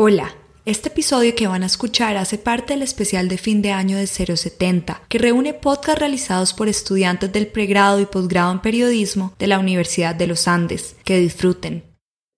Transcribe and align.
Hola, 0.00 0.28
este 0.64 0.90
episodio 0.90 1.34
que 1.36 1.48
van 1.48 1.64
a 1.64 1.66
escuchar 1.66 2.16
hace 2.18 2.38
parte 2.38 2.72
del 2.72 2.82
especial 2.82 3.28
de 3.28 3.36
fin 3.36 3.62
de 3.62 3.72
año 3.72 3.96
de 3.96 4.06
070, 4.06 5.00
que 5.08 5.18
reúne 5.18 5.54
podcasts 5.54 5.98
realizados 5.98 6.54
por 6.54 6.68
estudiantes 6.68 7.32
del 7.32 7.48
pregrado 7.48 7.98
y 7.98 8.06
posgrado 8.06 8.52
en 8.52 8.60
periodismo 8.60 9.32
de 9.40 9.48
la 9.48 9.58
Universidad 9.58 10.14
de 10.14 10.28
los 10.28 10.46
Andes. 10.46 10.96
Que 11.04 11.18
disfruten. 11.18 11.82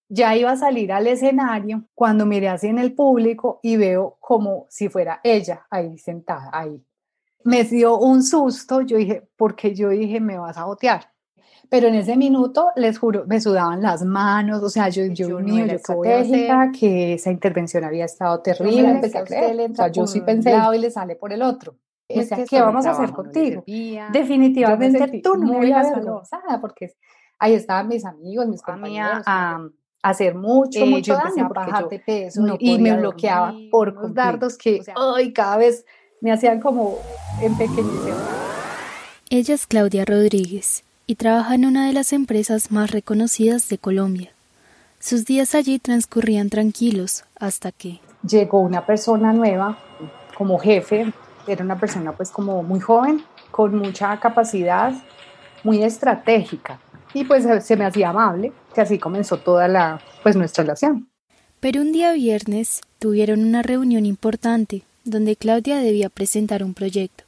Ya 0.08 0.34
iba 0.36 0.52
a 0.52 0.56
salir 0.56 0.90
al 0.90 1.06
escenario 1.06 1.84
cuando 1.94 2.24
miré 2.24 2.48
así 2.48 2.69
en 2.69 2.78
el 2.78 2.94
público 2.94 3.61
y 3.63 3.77
veo 3.77 4.17
como 4.21 4.65
si 4.71 4.88
fuera 4.88 5.21
ella 5.22 5.67
ahí 5.69 5.99
sentada, 5.99 6.49
ahí. 6.54 6.83
Me 7.45 7.65
dio 7.65 7.99
un 7.99 8.22
susto, 8.22 8.81
yo 8.81 8.97
dije, 8.97 9.29
porque 9.37 9.74
yo 9.74 9.90
dije, 9.90 10.19
me 10.19 10.38
vas 10.38 10.56
a 10.56 10.65
botear 10.65 11.13
pero 11.71 11.87
en 11.87 11.94
ese 11.94 12.16
minuto, 12.16 12.72
les 12.74 12.98
juro, 12.98 13.24
me 13.28 13.40
sudaban 13.40 13.80
las 13.80 14.03
manos, 14.03 14.60
o 14.60 14.68
sea, 14.68 14.88
yo, 14.88 15.04
yo, 15.04 15.28
yo 15.28 15.38
mío, 15.38 15.66
yo 15.66 15.76
estratégica, 15.76 16.73
que 16.73 17.14
esa 17.14 17.30
intervención 17.30 17.84
había 17.84 18.06
estado 18.06 18.41
terrible, 18.41 19.00
a 19.14 19.24
creer, 19.24 19.70
o 19.70 19.74
sea, 19.76 19.86
yo 19.86 20.04
sí 20.09 20.20
pensé, 20.20 20.52
y 20.74 20.78
le 20.78 20.90
sale 20.90 21.14
por 21.14 21.32
el 21.32 21.42
otro. 21.42 21.76
Es 22.09 22.28
que 22.28 22.45
¿qué 22.45 22.60
vamos 22.60 22.86
a 22.86 22.90
hacer 22.90 23.12
contigo? 23.12 23.62
Definitivamente 24.12 25.20
tú 25.22 25.36
no 25.36 25.60
me 25.60 25.72
avergonzada, 25.72 26.60
porque 26.60 26.92
ahí 27.38 27.54
estaban 27.54 27.87
mis 27.87 28.04
amigos, 28.04 28.48
mis 28.48 28.62
compañeros, 28.62 29.23
a, 29.26 29.64
hacer 30.02 30.34
mucho, 30.34 30.80
eh, 30.80 30.87
mucho 30.87 31.14
daño, 31.14 31.45
a 31.45 31.48
bajar 31.50 31.88
de 31.88 32.00
peso, 32.00 32.42
y 32.59 32.80
me 32.80 32.96
bloqueaba 32.96 33.54
por 33.70 33.90
unos 33.90 34.12
dardos 34.12 34.59
que, 34.59 34.80
ay, 34.96 35.32
cada 35.32 35.56
vez 35.56 35.87
me 36.20 36.32
hacían 36.32 36.59
como 36.59 36.98
empequeñecer. 37.40 38.14
Ella 39.28 39.54
es 39.54 39.68
Claudia 39.68 40.04
Rodríguez 40.04 40.82
y 41.10 41.16
trabaja 41.16 41.56
en 41.56 41.64
una 41.64 41.88
de 41.88 41.92
las 41.92 42.12
empresas 42.12 42.70
más 42.70 42.92
reconocidas 42.92 43.68
de 43.68 43.78
Colombia. 43.78 44.30
Sus 45.01 45.24
días 45.24 45.56
allí 45.56 45.80
transcurrían 45.80 46.51
tranquilos 46.51 47.24
hasta 47.34 47.73
que 47.73 47.98
llegó 48.23 48.60
una 48.60 48.87
persona 48.87 49.32
nueva 49.32 49.77
como 50.38 50.57
jefe, 50.60 51.12
era 51.49 51.65
una 51.65 51.80
persona 51.80 52.12
pues 52.12 52.30
como 52.30 52.62
muy 52.62 52.79
joven, 52.79 53.24
con 53.51 53.76
mucha 53.76 54.21
capacidad, 54.21 54.95
muy 55.65 55.82
estratégica 55.82 56.79
y 57.12 57.24
pues 57.24 57.45
se 57.65 57.77
me 57.77 57.87
hacía 57.87 58.10
amable, 58.10 58.52
que 58.73 58.80
así 58.80 59.01
comenzó 59.01 59.38
toda 59.38 59.66
la 59.66 60.01
pues 60.23 60.37
nuestra 60.37 60.62
relación. 60.62 61.09
Pero 61.59 61.80
un 61.80 61.90
día 61.90 62.12
viernes 62.12 62.82
tuvieron 63.01 63.43
una 63.43 63.62
reunión 63.65 64.06
importante 64.06 64.84
donde 65.03 65.34
Claudia 65.34 65.79
debía 65.79 66.09
presentar 66.09 66.62
un 66.62 66.73
proyecto 66.73 67.25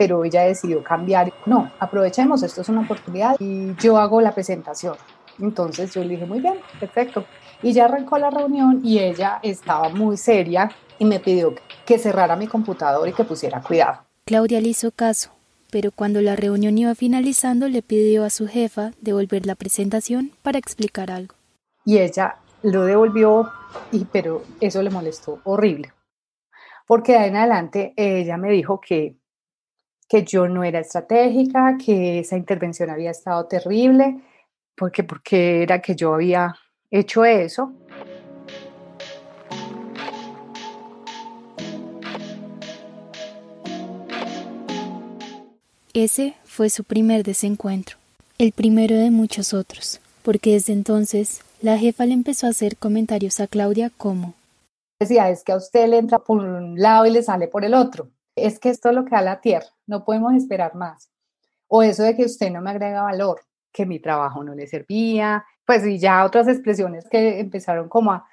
pero 0.00 0.24
ella 0.24 0.44
decidió 0.44 0.82
cambiar. 0.82 1.30
No, 1.44 1.70
aprovechemos, 1.78 2.42
esto 2.42 2.62
es 2.62 2.70
una 2.70 2.80
oportunidad 2.80 3.36
y 3.38 3.74
yo 3.74 3.98
hago 3.98 4.22
la 4.22 4.34
presentación. 4.34 4.96
Entonces 5.38 5.92
yo 5.92 6.02
le 6.02 6.14
dije, 6.14 6.24
muy 6.24 6.40
bien, 6.40 6.54
perfecto. 6.78 7.26
Y 7.62 7.74
ya 7.74 7.84
arrancó 7.84 8.16
la 8.16 8.30
reunión 8.30 8.80
y 8.82 8.98
ella 8.98 9.40
estaba 9.42 9.90
muy 9.90 10.16
seria 10.16 10.70
y 10.98 11.04
me 11.04 11.20
pidió 11.20 11.54
que 11.84 11.98
cerrara 11.98 12.34
mi 12.34 12.46
computador 12.46 13.06
y 13.10 13.12
que 13.12 13.24
pusiera 13.24 13.60
cuidado. 13.60 13.98
Claudia 14.24 14.62
le 14.62 14.68
hizo 14.68 14.90
caso, 14.90 15.32
pero 15.70 15.90
cuando 15.92 16.22
la 16.22 16.34
reunión 16.34 16.78
iba 16.78 16.94
finalizando 16.94 17.68
le 17.68 17.82
pidió 17.82 18.24
a 18.24 18.30
su 18.30 18.48
jefa 18.48 18.92
devolver 19.02 19.44
la 19.44 19.54
presentación 19.54 20.32
para 20.40 20.56
explicar 20.56 21.10
algo. 21.10 21.34
Y 21.84 21.98
ella 21.98 22.36
lo 22.62 22.86
devolvió, 22.86 23.50
y, 23.92 24.06
pero 24.06 24.44
eso 24.60 24.82
le 24.82 24.88
molestó 24.88 25.40
horrible. 25.44 25.92
Porque 26.86 27.12
de 27.12 27.18
ahí 27.18 27.28
en 27.28 27.36
adelante 27.36 27.92
ella 27.96 28.38
me 28.38 28.50
dijo 28.50 28.80
que 28.80 29.19
que 30.10 30.24
yo 30.24 30.48
no 30.48 30.64
era 30.64 30.80
estratégica, 30.80 31.78
que 31.78 32.18
esa 32.18 32.36
intervención 32.36 32.90
había 32.90 33.12
estado 33.12 33.46
terrible, 33.46 34.20
porque, 34.76 35.04
porque 35.04 35.62
era 35.62 35.80
que 35.80 35.94
yo 35.94 36.12
había 36.14 36.56
hecho 36.90 37.24
eso. 37.24 37.72
Ese 45.94 46.34
fue 46.44 46.70
su 46.70 46.82
primer 46.82 47.22
desencuentro, 47.22 47.96
el 48.38 48.50
primero 48.50 48.96
de 48.96 49.12
muchos 49.12 49.54
otros, 49.54 50.00
porque 50.22 50.54
desde 50.54 50.72
entonces 50.72 51.42
la 51.62 51.78
jefa 51.78 52.04
le 52.04 52.14
empezó 52.14 52.48
a 52.48 52.50
hacer 52.50 52.76
comentarios 52.76 53.38
a 53.38 53.46
Claudia 53.46 53.92
como 53.96 54.34
decía, 55.00 55.30
es 55.30 55.44
que 55.44 55.52
a 55.52 55.56
usted 55.56 55.88
le 55.88 55.98
entra 55.98 56.18
por 56.18 56.38
un 56.38 56.78
lado 56.78 57.06
y 57.06 57.10
le 57.10 57.22
sale 57.22 57.48
por 57.48 57.64
el 57.64 57.74
otro. 57.74 58.10
Es 58.36 58.58
que 58.58 58.68
esto 58.68 58.90
es 58.90 58.94
lo 58.94 59.04
que 59.04 59.12
da 59.12 59.22
la 59.22 59.40
tierra, 59.40 59.66
no 59.90 60.04
podemos 60.04 60.32
esperar 60.34 60.74
más. 60.74 61.10
O 61.68 61.82
eso 61.82 62.02
de 62.04 62.16
que 62.16 62.24
usted 62.24 62.50
no 62.50 62.62
me 62.62 62.70
agrega 62.70 63.02
valor, 63.02 63.40
que 63.72 63.84
mi 63.84 63.98
trabajo 63.98 64.42
no 64.42 64.54
le 64.54 64.66
servía, 64.66 65.44
pues 65.66 65.86
y 65.86 65.98
ya 65.98 66.24
otras 66.24 66.48
expresiones 66.48 67.06
que 67.10 67.40
empezaron 67.40 67.88
como 67.88 68.12
a, 68.12 68.26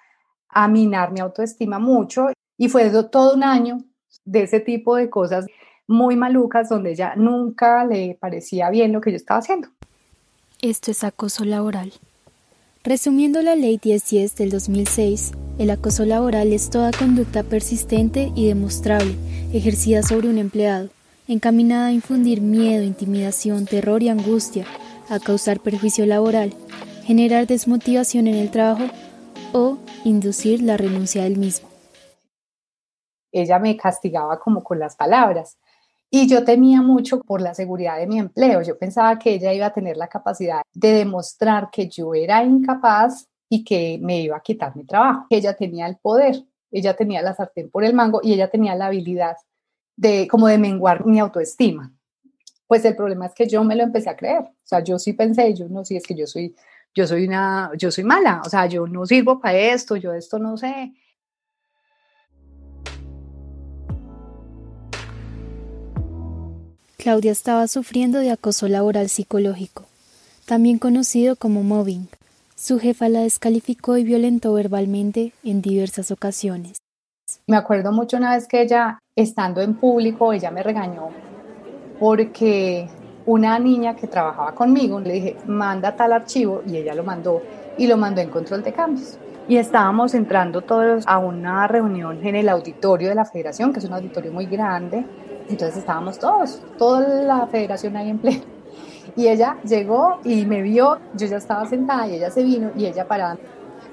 a 0.50 0.68
minar 0.68 1.12
mi 1.12 1.20
autoestima 1.20 1.80
mucho. 1.80 2.28
Y 2.58 2.70
fue 2.70 2.90
todo 3.12 3.36
un 3.36 3.44
año 3.44 3.80
de 4.24 4.44
ese 4.44 4.60
tipo 4.60 4.96
de 4.96 5.10
cosas 5.10 5.46
muy 5.88 6.16
malucas 6.16 6.70
donde 6.70 6.96
ya 6.96 7.16
nunca 7.16 7.86
le 7.86 8.18
parecía 8.20 8.70
bien 8.70 8.94
lo 8.94 9.02
que 9.02 9.12
yo 9.12 9.18
estaba 9.18 9.40
haciendo. 9.40 9.70
Esto 10.62 10.92
es 10.92 11.04
acoso 11.04 11.46
laboral. 11.46 11.94
Resumiendo 12.84 13.42
la 13.42 13.56
Ley 13.56 13.80
1010 13.84 14.36
del 14.36 14.50
2006, 14.50 15.34
el 15.60 15.70
acoso 15.70 16.06
laboral 16.06 16.54
es 16.54 16.70
toda 16.70 16.92
conducta 16.92 17.44
persistente 17.44 18.32
y 18.36 18.48
demostrable 18.48 19.16
ejercida 19.54 20.04
sobre 20.04 20.30
un 20.30 20.38
empleado, 20.38 20.90
encaminada 21.28 21.88
a 21.88 21.92
infundir 21.92 22.42
miedo, 22.42 22.84
intimidación, 22.84 23.66
terror 23.66 24.02
y 24.02 24.10
angustia, 24.10 24.66
a 25.10 25.20
causar 25.20 25.60
perjuicio 25.60 26.06
laboral, 26.06 26.54
generar 27.04 27.48
desmotivación 27.48 28.28
en 28.28 28.36
el 28.36 28.52
trabajo 28.52 28.86
o 29.54 29.78
inducir 30.04 30.62
la 30.62 30.78
renuncia 30.78 31.24
del 31.24 31.38
mismo. 31.38 31.70
Ella 33.32 33.60
me 33.60 33.76
castigaba 33.76 34.40
como 34.40 34.64
con 34.64 34.80
las 34.80 34.96
palabras 34.96 35.58
y 36.10 36.28
yo 36.28 36.46
temía 36.46 36.82
mucho 36.82 37.22
por 37.22 37.42
la 37.42 37.54
seguridad 37.54 37.98
de 37.98 38.08
mi 38.08 38.20
empleo. 38.20 38.62
Yo 38.62 38.78
pensaba 38.78 39.20
que 39.20 39.34
ella 39.34 39.54
iba 39.54 39.66
a 39.66 39.74
tener 39.74 39.98
la 39.98 40.08
capacidad 40.08 40.62
de 40.74 40.94
demostrar 40.94 41.70
que 41.72 41.90
yo 41.90 42.14
era 42.14 42.44
incapaz 42.44 43.28
y 43.50 43.64
que 43.64 44.00
me 44.02 44.22
iba 44.22 44.38
a 44.38 44.42
quitar 44.42 44.76
mi 44.76 44.86
trabajo. 44.86 45.26
Ella 45.30 45.54
tenía 45.56 45.88
el 45.88 45.98
poder, 45.98 46.44
ella 46.72 46.96
tenía 46.96 47.22
la 47.22 47.36
sartén 47.36 47.70
por 47.70 47.84
el 47.84 47.94
mango 47.94 48.22
y 48.24 48.34
ella 48.34 48.50
tenía 48.50 48.76
la 48.76 48.88
habilidad 48.88 49.36
de 49.98 50.28
como 50.30 50.48
de 50.48 50.58
menguar 50.58 51.06
mi 51.06 51.20
autoestima. 51.20 51.92
Pues 52.68 52.86
el 52.86 52.96
problema 52.96 53.26
es 53.26 53.34
que 53.34 53.48
yo 53.48 53.64
me 53.64 53.76
lo 53.76 53.84
empecé 53.84 54.10
a 54.10 54.16
creer. 54.16 54.44
O 54.44 54.56
sea, 54.64 54.82
yo 54.82 54.98
sí 55.00 55.14
pensé, 55.14 55.54
yo 55.54 55.68
no, 55.68 55.84
sí 55.84 55.98
es 55.98 56.04
que 56.04 56.16
yo 56.16 56.26
soy 56.28 56.56
yo 56.96 57.06
soy 57.06 57.28
una 57.28 57.72
yo 57.78 57.92
soy 57.92 58.04
mala, 58.04 58.42
o 58.46 58.50
sea, 58.50 58.66
yo 58.66 58.88
no 58.88 59.06
sirvo 59.06 59.40
para 59.40 59.58
esto, 59.58 59.96
yo 59.98 60.14
esto 60.14 60.40
no 60.40 60.58
sé. 60.58 60.94
Claudia 66.98 67.32
estaba 67.32 67.68
sufriendo 67.68 68.20
de 68.20 68.32
acoso 68.32 68.68
laboral 68.68 69.10
psicológico, 69.10 69.86
también 70.46 70.80
conocido 70.80 71.36
como 71.36 71.64
mobbing. 71.64 72.10
Su 72.56 72.80
jefa 72.80 73.08
la 73.08 73.22
descalificó 73.22 73.98
y 73.98 74.04
violentó 74.04 74.52
verbalmente 74.54 75.32
en 75.44 75.62
diversas 75.62 76.10
ocasiones. 76.10 76.78
Me 77.46 77.56
acuerdo 77.56 77.92
mucho 77.92 78.18
una 78.18 78.36
vez 78.36 78.48
que 78.48 78.62
ella, 78.62 79.00
estando 79.18 79.62
en 79.62 79.74
público, 79.74 80.32
ella 80.32 80.52
me 80.52 80.62
regañó 80.62 81.10
porque 82.00 82.88
una 83.26 83.58
niña 83.58 83.96
que 83.96 84.08
trabajaba 84.08 84.54
conmigo 84.54 85.00
le 85.00 85.14
dije, 85.14 85.38
manda 85.48 85.96
tal 85.96 86.14
archivo 86.14 86.62
y 86.66 86.78
ella 86.78 86.94
lo 86.94 87.04
mandó 87.04 87.42
y 87.78 87.88
lo 87.88 87.98
mandó 87.98 88.22
en 88.22 88.30
control 88.30 88.64
de 88.64 88.72
cambios. 88.72 89.18
Y 89.50 89.58
estábamos 89.58 90.14
entrando 90.14 90.62
todos 90.62 91.04
a 91.08 91.18
una 91.18 91.68
reunión 91.68 92.26
en 92.26 92.36
el 92.36 92.48
auditorio 92.48 93.10
de 93.10 93.16
la 93.16 93.26
federación, 93.26 93.74
que 93.74 93.80
es 93.80 93.86
un 93.86 93.94
auditorio 93.94 94.32
muy 94.32 94.46
grande, 94.46 95.04
entonces 95.50 95.78
estábamos 95.78 96.20
todos, 96.20 96.62
toda 96.78 97.24
la 97.24 97.48
federación 97.48 97.98
ahí 97.98 98.10
en 98.10 98.20
pleno. 98.20 98.44
Y 99.16 99.28
ella 99.28 99.58
llegó 99.64 100.20
y 100.24 100.46
me 100.46 100.62
vio, 100.62 101.00
yo 101.16 101.26
ya 101.26 101.38
estaba 101.38 101.66
sentada 101.66 102.08
y 102.08 102.16
ella 102.16 102.30
se 102.30 102.44
vino 102.44 102.70
y 102.76 102.86
ella 102.86 103.08
parada, 103.08 103.38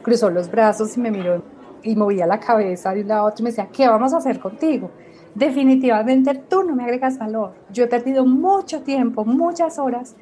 cruzó 0.02 0.28
los 0.28 0.50
brazos 0.50 0.94
y 0.98 1.00
me 1.00 1.10
miró 1.10 1.42
y 1.82 1.96
movía 1.96 2.26
la 2.26 2.40
cabeza 2.40 2.92
de 2.92 3.02
un 3.02 3.08
lado 3.08 3.22
a 3.22 3.24
otro 3.30 3.42
y 3.42 3.44
me 3.44 3.50
decía, 3.50 3.68
¿qué 3.72 3.88
vamos 3.88 4.12
a 4.12 4.18
hacer 4.18 4.38
contigo? 4.38 4.90
Definitivamente 5.34 6.34
tú 6.34 6.62
no 6.62 6.76
me 6.76 6.84
agregas 6.84 7.18
valor. 7.18 7.54
Yo 7.72 7.84
he 7.84 7.88
perdido 7.88 8.24
mucho 8.24 8.82
tiempo, 8.82 9.24
muchas 9.24 9.78
horas 9.78 10.14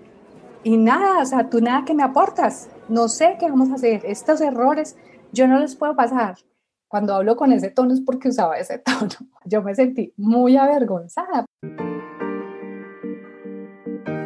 y 0.65 0.77
nada, 0.77 1.21
o 1.21 1.27
sea, 1.27 1.51
tú 1.51 1.61
nada 1.61 1.85
que 1.85 1.93
me 1.93 2.03
aportas. 2.03 2.71
No 2.89 3.09
sé 3.09 3.37
qué 3.39 3.51
vamos 3.51 3.71
a 3.71 3.75
hacer. 3.75 4.03
Estos 4.07 4.41
errores 4.41 4.97
yo 5.33 5.47
no 5.47 5.59
los 5.59 5.77
puedo 5.77 5.95
pasar. 5.95 6.37
Cuando 6.89 7.15
hablo 7.15 7.37
con 7.37 7.53
ese 7.53 7.71
tono 7.71 7.93
es 7.93 8.01
porque 8.01 8.29
usaba 8.29 8.57
ese 8.57 8.79
tono. 8.79 9.29
Yo 9.45 9.63
me 9.63 9.75
sentí 9.75 10.15
muy 10.17 10.57
avergonzada. 10.57 11.45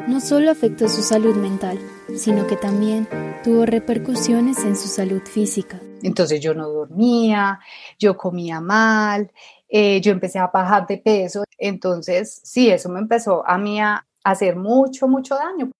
No 0.06 0.20
solo 0.20 0.52
afectó 0.52 0.88
su 0.88 1.02
salud 1.02 1.34
mental, 1.34 1.78
sino 2.14 2.46
que 2.46 2.56
también 2.56 3.08
tuvo 3.42 3.66
repercusiones 3.66 4.64
en 4.64 4.76
su 4.76 4.88
salud 4.88 5.22
física. 5.24 5.80
Entonces 6.02 6.40
yo 6.40 6.54
no 6.54 6.68
dormía, 6.68 7.60
yo 7.98 8.16
comía 8.16 8.60
mal, 8.60 9.32
eh, 9.68 10.00
yo 10.00 10.12
empecé 10.12 10.38
a 10.38 10.48
bajar 10.48 10.86
de 10.86 10.98
peso. 10.98 11.44
Entonces, 11.58 12.40
sí, 12.44 12.70
eso 12.70 12.88
me 12.88 13.00
empezó 13.00 13.46
a 13.46 13.58
mí 13.58 13.80
a 13.80 14.06
hacer 14.24 14.56
mucho, 14.56 15.08
mucho 15.08 15.34
daño. 15.34 15.70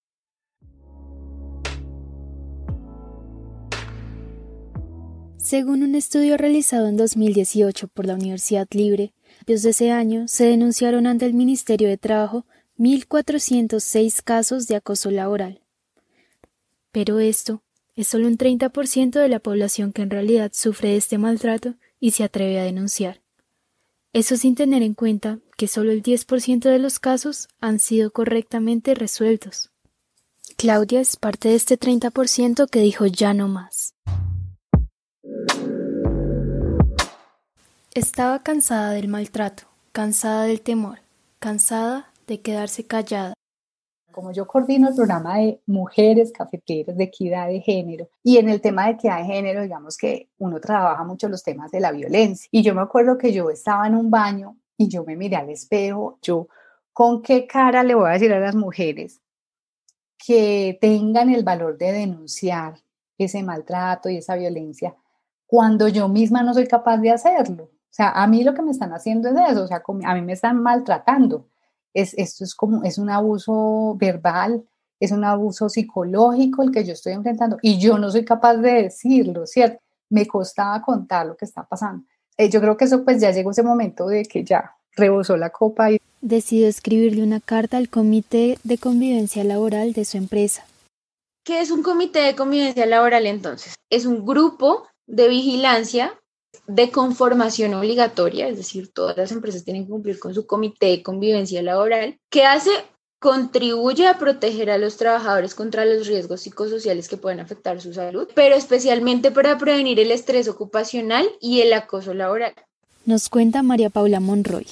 Según 5.47 5.85
un 5.85 5.95
estudio 5.95 6.37
realizado 6.37 6.89
en 6.89 6.97
2018 6.97 7.87
por 7.87 8.05
la 8.05 8.15
Universidad 8.15 8.67
Libre, 8.73 9.13
desde 9.47 9.71
ese 9.71 9.93
año 9.93 10.27
se 10.27 10.47
denunciaron 10.47 11.07
ante 11.07 11.25
el 11.25 11.35
Ministerio 11.35 11.89
de 11.89 11.99
Trabajo 11.99 12.47
1.406 12.79 14.23
casos 14.25 14.67
de 14.67 14.75
acoso 14.75 15.11
laboral. 15.13 15.63
Pero 16.91 17.21
esto 17.21 17.63
es 17.95 18.09
solo 18.09 18.27
un 18.27 18.39
30% 18.39 19.21
de 19.21 19.29
la 19.29 19.39
población 19.39 19.93
que 19.93 20.03
en 20.03 20.11
realidad 20.11 20.51
sufre 20.53 20.97
este 20.97 21.17
maltrato 21.17 21.75
y 22.01 22.11
se 22.11 22.25
atreve 22.25 22.59
a 22.59 22.65
denunciar. 22.65 23.21
Eso 24.17 24.39
sin 24.39 24.55
tener 24.55 24.83
en 24.83 24.95
cuenta 24.95 25.41
que 25.59 25.69
solo 25.69 25.93
el 25.93 26.03
10% 26.03 26.71
de 26.71 26.79
los 26.79 26.99
casos 26.99 27.49
han 27.61 27.79
sido 27.79 28.11
correctamente 28.11 28.95
resueltos. 28.95 29.69
Claudia 30.57 31.03
es 31.03 31.17
parte 31.17 31.51
de 31.51 31.57
este 31.57 31.79
30% 31.79 32.67
que 32.71 32.81
dijo 32.81 33.05
ya 33.05 33.35
no 33.35 33.47
más. 33.47 33.93
Estaba 37.93 38.43
cansada 38.43 38.93
del 38.93 39.09
maltrato, 39.09 39.65
cansada 39.93 40.45
del 40.45 40.63
temor, 40.63 41.01
cansada 41.39 42.11
de 42.27 42.41
quedarse 42.41 42.85
callada. 42.85 43.35
Como 44.17 44.33
yo 44.33 44.47
coordino 44.47 44.89
el 44.89 44.95
programa 44.95 45.37
de 45.37 45.61
mujeres 45.67 46.33
cafeteras 46.33 46.97
de 46.97 47.05
equidad 47.05 47.49
de 47.49 47.61
género 47.61 48.09
y 48.23 48.39
en 48.39 48.49
el 48.49 48.63
tema 48.63 48.87
de 48.87 48.93
equidad 48.93 49.19
de 49.19 49.27
género, 49.27 49.61
digamos 49.61 49.99
que 49.99 50.31
uno 50.39 50.59
trabaja 50.59 51.05
mucho 51.05 51.29
los 51.29 51.43
temas 51.43 51.71
de 51.71 51.81
la 51.81 51.93
violencia. 51.93 52.49
Y 52.51 52.63
yo 52.63 52.75
me 52.75 52.81
acuerdo 52.81 53.19
que 53.19 53.31
yo 53.31 53.51
estaba 53.51 53.87
en 53.87 53.95
un 53.95 54.11
baño 54.11 54.57
y 54.79 54.89
yo 54.89 55.05
me 55.05 55.17
miré 55.17 55.37
al 55.37 55.51
espejo, 55.51 56.19
yo, 56.23 56.49
¿con 56.95 57.21
qué 57.21 57.47
cara 57.47 57.83
le 57.83 57.95
voy 57.95 58.09
a 58.09 58.15
decir 58.15 58.33
a 58.33 58.41
las 58.41 58.55
mujeres 58.55 59.21
que 60.17 60.79
tengan 60.81 61.29
el 61.29 61.45
valor 61.45 61.77
de 61.77 61.93
denunciar 61.93 62.81
ese 63.19 63.43
maltrato 63.43 64.09
y 64.09 64.17
esa 64.17 64.37
violencia 64.37 64.97
cuando 65.45 65.89
yo 65.89 66.09
misma 66.09 66.43
no 66.43 66.55
soy 66.55 66.67
capaz 66.67 66.97
de 66.97 67.11
hacerlo? 67.11 67.65
O 67.65 67.97
sea, 67.97 68.13
a 68.13 68.27
mí 68.27 68.45
lo 68.45 68.55
que 68.55 68.63
me 68.63 68.71
están 68.71 68.95
haciendo 68.95 69.29
es 69.29 69.35
eso, 69.51 69.65
o 69.65 69.67
sea, 69.67 69.83
a 70.07 70.15
mí 70.15 70.23
me 70.23 70.33
están 70.33 70.63
maltratando. 70.63 71.51
Es, 71.97 72.13
esto 72.19 72.45
es 72.45 72.55
como, 72.55 72.85
es 72.85 72.99
un 72.99 73.09
abuso 73.09 73.97
verbal, 73.99 74.63
es 75.01 75.13
un 75.13 75.25
abuso 75.25 75.69
psicológico 75.69 76.63
el 76.63 76.71
que 76.71 76.85
yo 76.85 76.93
estoy 76.93 77.15
enfrentando 77.15 77.57
y 77.63 77.79
yo 77.79 77.99
no 77.99 78.11
soy 78.11 78.25
capaz 78.25 78.57
de 78.57 78.83
decirlo, 78.83 79.47
¿cierto? 79.47 79.79
Me 80.11 80.27
costaba 80.27 80.83
contar 80.83 81.27
lo 81.27 81.37
que 81.37 81.47
está 81.47 81.65
pasando. 81.65 82.05
Eh, 82.37 82.51
yo 82.51 82.61
creo 82.61 82.77
que 82.77 82.85
eso 82.85 83.03
pues 83.03 83.21
ya 83.21 83.31
llegó 83.31 83.51
ese 83.51 83.63
momento 83.63 84.07
de 84.09 84.25
que 84.25 84.45
ya 84.45 84.77
rebosó 84.95 85.37
la 85.37 85.51
copa 85.51 85.91
y 85.91 85.99
decidió 86.21 86.69
escribirle 86.69 87.23
una 87.23 87.41
carta 87.41 87.77
al 87.77 87.89
Comité 87.89 88.59
de 88.63 88.79
Convivencia 88.79 89.43
Laboral 89.43 89.93
de 89.93 90.05
su 90.05 90.19
empresa. 90.19 90.67
¿Qué 91.45 91.61
es 91.61 91.71
un 91.71 91.83
comité 91.83 92.19
de 92.21 92.35
convivencia 92.35 92.87
laboral 92.87 93.25
entonces? 93.25 93.75
Es 93.89 94.05
un 94.05 94.27
grupo 94.27 94.89
de 95.07 95.29
vigilancia 95.29 96.13
de 96.67 96.91
conformación 96.91 97.75
obligatoria, 97.75 98.49
es 98.49 98.57
decir, 98.57 98.93
todas 98.93 99.17
las 99.17 99.33
empresas 99.33 99.65
tienen 99.65 99.85
que 99.85 99.91
cumplir 99.91 100.19
con 100.19 100.35
su 100.35 100.47
comité 100.47 100.87
de 100.87 101.03
convivencia 101.03 101.63
laboral, 101.63 102.19
que 102.31 102.45
hace 102.45 102.71
contribuye 103.19 104.07
a 104.07 104.19
proteger 104.19 104.71
a 104.71 104.79
los 104.79 104.97
trabajadores 104.97 105.55
contra 105.55 105.85
los 105.85 106.07
riesgos 106.07 106.43
psicosociales 106.43 107.09
que 107.09 107.17
pueden 107.17 107.41
afectar 107.41 107.81
su 107.81 107.93
salud, 107.93 108.29
pero 108.35 108.55
especialmente 108.55 109.31
para 109.31 109.57
prevenir 109.59 109.99
el 110.01 110.11
estrés 110.11 110.49
ocupacional 110.49 111.27
y 111.41 111.61
el 111.61 111.73
acoso 111.73 112.15
laboral. 112.15 112.55
Nos 113.05 113.29
cuenta 113.29 113.63
María 113.63 113.91
Paula 113.91 114.21
Monroy, 114.21 114.67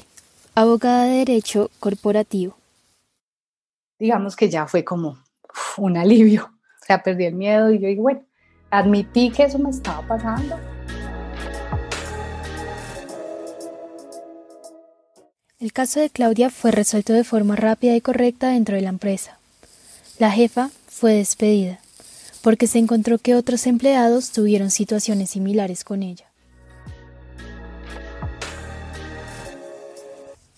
abogada 0.54 1.04
de 1.04 1.18
Derecho 1.18 1.70
Corporativo. 1.80 2.56
Digamos 3.98 4.36
que 4.36 4.50
ya 4.50 4.66
fue 4.66 4.84
como 4.84 5.18
un 5.76 5.96
alivio, 5.96 6.44
o 6.44 6.84
sea, 6.86 7.02
perdí 7.02 7.24
el 7.24 7.34
miedo 7.34 7.72
y 7.72 7.78
yo 7.78 7.88
digo, 7.88 8.02
bueno, 8.02 8.24
admití 8.70 9.30
que 9.30 9.44
eso 9.44 9.58
me 9.58 9.70
estaba 9.70 10.06
pasando 10.06 10.56
El 15.60 15.72
caso 15.72 16.00
de 16.00 16.10
Claudia 16.10 16.50
fue 16.50 16.72
resuelto 16.72 17.12
de 17.12 17.22
forma 17.22 17.54
rápida 17.54 17.94
y 17.94 18.00
correcta 18.00 18.48
dentro 18.48 18.74
de 18.74 18.82
la 18.82 18.88
empresa. 18.88 19.38
La 20.18 20.32
jefa 20.32 20.70
fue 20.88 21.14
despedida, 21.14 21.78
porque 22.42 22.66
se 22.66 22.80
encontró 22.80 23.18
que 23.18 23.36
otros 23.36 23.68
empleados 23.68 24.32
tuvieron 24.32 24.72
situaciones 24.72 25.30
similares 25.30 25.84
con 25.84 26.02
ella. 26.02 26.26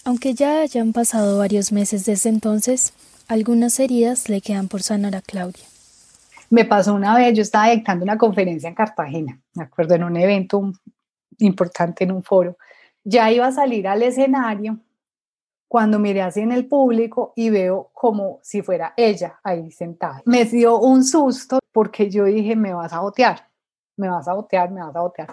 Aunque 0.04 0.32
ya 0.32 0.62
hayan 0.62 0.94
pasado 0.94 1.36
varios 1.38 1.72
meses 1.72 2.06
desde 2.06 2.30
entonces, 2.30 2.94
algunas 3.28 3.78
heridas 3.78 4.30
le 4.30 4.40
quedan 4.40 4.68
por 4.68 4.82
sanar 4.82 5.14
a 5.14 5.20
Claudia. 5.20 5.66
Me 6.48 6.64
pasó 6.64 6.94
una 6.94 7.14
vez, 7.14 7.34
yo 7.34 7.42
estaba 7.42 7.68
dictando 7.68 8.02
una 8.02 8.16
conferencia 8.16 8.70
en 8.70 8.74
Cartagena, 8.74 9.38
me 9.54 9.64
acuerdo, 9.64 9.94
en 9.94 10.04
un 10.04 10.16
evento 10.16 10.72
importante, 11.38 12.04
en 12.04 12.12
un 12.12 12.22
foro. 12.22 12.56
Ya 13.04 13.30
iba 13.30 13.46
a 13.46 13.52
salir 13.52 13.86
al 13.86 14.02
escenario 14.02 14.80
cuando 15.68 15.98
miré 15.98 16.22
así 16.22 16.40
en 16.40 16.52
el 16.52 16.66
público 16.66 17.32
y 17.36 17.50
veo 17.50 17.90
como 17.92 18.38
si 18.42 18.62
fuera 18.62 18.94
ella 18.96 19.40
ahí 19.42 19.70
sentada. 19.70 20.22
Me 20.24 20.44
dio 20.44 20.78
un 20.78 21.04
susto 21.04 21.58
porque 21.72 22.08
yo 22.10 22.24
dije, 22.24 22.56
me 22.56 22.72
vas 22.72 22.92
a 22.92 23.00
botear, 23.00 23.48
me 23.96 24.08
vas 24.08 24.28
a 24.28 24.34
botear, 24.34 24.70
me 24.70 24.82
vas 24.82 24.94
a 24.94 25.00
botear. 25.00 25.28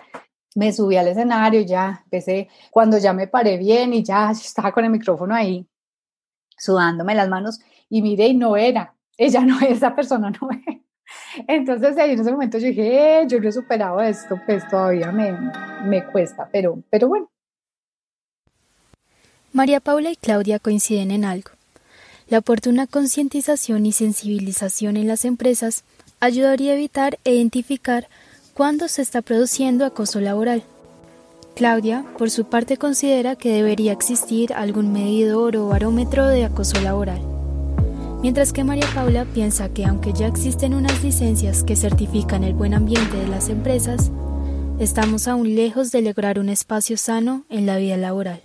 Me 0.56 0.72
subí 0.72 0.98
al 0.98 1.08
escenario, 1.08 1.62
ya 1.62 2.02
empecé, 2.04 2.48
cuando 2.70 2.98
ya 2.98 3.14
me 3.14 3.28
paré 3.28 3.58
bien 3.58 3.94
y 3.94 4.04
ya 4.04 4.32
estaba 4.32 4.72
con 4.72 4.86
el 4.86 4.92
micrófono 4.92 5.34
ahí, 5.34 5.68
sudándome 6.58 7.16
las 7.16 7.30
manos 7.30 7.60
y 7.90 8.02
miré 8.02 8.28
y 8.28 8.34
no 8.36 8.56
era, 8.56 8.96
ella 9.18 9.42
no 9.42 9.60
es, 9.60 9.70
esa 9.78 9.96
persona 9.96 10.32
no 10.42 10.50
es. 10.52 10.80
Entonces 11.48 11.98
ahí 11.98 12.12
en 12.12 12.22
ese 12.22 12.32
momento 12.32 12.58
yo 12.58 12.68
dije, 12.68 13.22
eh, 13.22 13.28
yo 13.28 13.40
no 13.40 13.50
he 13.50 13.52
superado 13.52 14.02
esto, 14.02 14.40
pues 14.46 14.68
todavía 14.68 15.12
me, 15.12 15.36
me 15.84 16.06
cuesta, 16.06 16.48
pero, 16.52 16.82
pero 16.90 17.08
bueno, 17.08 17.30
María 19.54 19.80
Paula 19.80 20.10
y 20.10 20.16
Claudia 20.16 20.58
coinciden 20.58 21.12
en 21.12 21.24
algo. 21.24 21.52
La 22.28 22.40
oportuna 22.40 22.88
concientización 22.88 23.86
y 23.86 23.92
sensibilización 23.92 24.98
en 24.98 25.08
las 25.08 25.26
empresas 25.26 25.84
ayudaría 26.20 26.72
a 26.72 26.76
evitar 26.76 27.20
e 27.24 27.36
identificar 27.36 28.08
cuándo 28.56 28.88
se 28.88 29.04
está 29.04 29.22
produciendo 29.22 29.86
acoso 29.86 30.20
laboral. 30.20 30.64
Claudia, 31.56 32.04
por 32.18 32.32
su 32.32 32.46
parte, 32.46 32.78
considera 32.78 33.36
que 33.36 33.54
debería 33.54 33.92
existir 33.92 34.54
algún 34.54 34.92
medidor 34.92 35.56
o 35.56 35.68
barómetro 35.68 36.28
de 36.28 36.46
acoso 36.46 36.82
laboral, 36.82 37.22
mientras 38.24 38.54
que 38.54 38.64
María 38.64 38.88
Paula 38.96 39.26
piensa 39.26 39.70
que 39.70 39.86
aunque 39.86 40.14
ya 40.14 40.26
existen 40.26 40.74
unas 40.74 41.04
licencias 41.04 41.64
que 41.64 41.76
certifican 41.76 42.44
el 42.44 42.56
buen 42.56 42.74
ambiente 42.74 43.18
de 43.18 43.28
las 43.28 43.50
empresas, 43.50 44.10
estamos 44.80 45.28
aún 45.28 45.54
lejos 45.54 45.92
de 45.92 46.02
lograr 46.02 46.40
un 46.40 46.50
espacio 46.50 46.98
sano 46.98 47.46
en 47.50 47.68
la 47.68 47.78
vida 47.78 47.98
laboral. 47.98 48.42